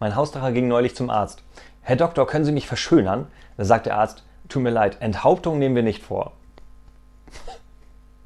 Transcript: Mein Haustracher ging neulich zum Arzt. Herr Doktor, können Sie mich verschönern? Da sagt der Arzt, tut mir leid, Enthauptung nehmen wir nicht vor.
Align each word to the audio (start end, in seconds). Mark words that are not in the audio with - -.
Mein 0.00 0.16
Haustracher 0.16 0.52
ging 0.52 0.66
neulich 0.66 0.96
zum 0.96 1.10
Arzt. 1.10 1.42
Herr 1.82 1.96
Doktor, 1.96 2.26
können 2.26 2.46
Sie 2.46 2.52
mich 2.52 2.66
verschönern? 2.66 3.26
Da 3.58 3.66
sagt 3.66 3.84
der 3.84 3.98
Arzt, 3.98 4.24
tut 4.48 4.62
mir 4.62 4.70
leid, 4.70 4.96
Enthauptung 5.00 5.58
nehmen 5.58 5.76
wir 5.76 5.82
nicht 5.82 6.02
vor. 6.02 6.32